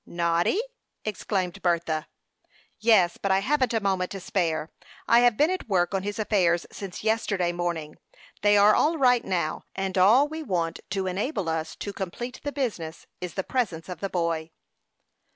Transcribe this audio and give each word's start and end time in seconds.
"Noddy?" 0.07 0.59
exclaimed 1.05 1.61
Bertha. 1.61 2.07
"Yes; 2.79 3.19
but 3.21 3.31
I 3.31 3.37
haven't 3.41 3.71
a 3.71 3.79
moment 3.79 4.09
to 4.09 4.19
spare. 4.19 4.71
I 5.07 5.19
have 5.19 5.37
been 5.37 5.51
at 5.51 5.67
work 5.69 5.93
on 5.93 6.01
his 6.01 6.17
affairs 6.17 6.65
since 6.71 7.03
yesterday 7.03 7.51
morning. 7.51 7.97
They 8.41 8.57
are 8.57 8.73
all 8.73 8.97
right 8.97 9.23
now; 9.23 9.61
and 9.75 9.95
all 9.99 10.27
we 10.27 10.41
want 10.41 10.79
to 10.89 11.05
enable 11.05 11.47
us 11.47 11.75
to 11.75 11.93
complete 11.93 12.39
the 12.43 12.51
business 12.51 13.05
is 13.21 13.35
the 13.35 13.43
presence 13.43 13.89
of 13.89 13.99
the 13.99 14.09
boy." 14.09 14.49